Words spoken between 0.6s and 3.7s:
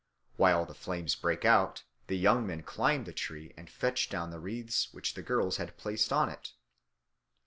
the flames break out, the young men climb the tree and